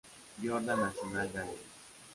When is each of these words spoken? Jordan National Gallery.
Jordan 0.41 0.79
National 0.79 1.27
Gallery. 1.27 1.57